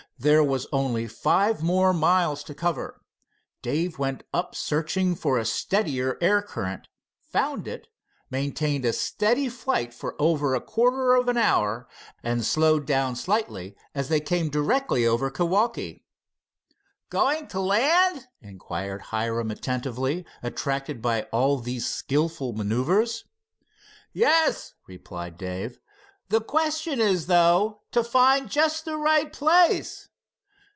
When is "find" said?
28.03-28.51